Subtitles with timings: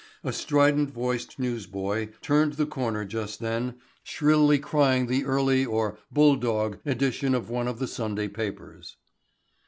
[0.23, 6.37] A strident voiced newsboy turned the corner just then shrilly crying the early or "bull
[6.37, 8.97] dog" edition of one of the Sunday papers.